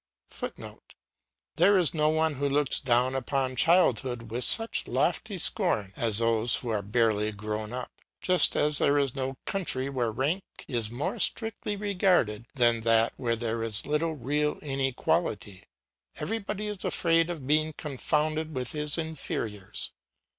[Footnote: 0.31 0.95
There 1.57 1.77
is 1.77 1.93
no 1.93 2.09
one 2.09 2.33
who 2.33 2.49
looks 2.49 2.79
down 2.79 3.13
upon 3.13 3.55
childhood 3.55 4.31
with 4.31 4.43
such 4.43 4.87
lofty 4.87 5.37
scorn 5.37 5.93
as 5.95 6.17
those 6.17 6.55
who 6.55 6.69
are 6.69 6.81
barely 6.81 7.31
grown 7.31 7.71
up; 7.71 7.91
just 8.19 8.55
as 8.55 8.79
there 8.79 8.97
is 8.97 9.13
no 9.13 9.37
country 9.45 9.89
where 9.89 10.11
rank 10.11 10.41
is 10.67 10.89
more 10.89 11.19
strictly 11.19 11.75
regarded 11.75 12.47
than 12.55 12.81
that 12.81 13.13
where 13.15 13.35
there 13.35 13.61
is 13.61 13.85
little 13.85 14.15
real 14.15 14.57
inequality; 14.63 15.65
everybody 16.15 16.65
is 16.65 16.83
afraid 16.83 17.29
of 17.29 17.45
being 17.45 17.71
confounded 17.71 18.55
with 18.55 18.71
his 18.71 18.97
inferiors. 18.97 19.91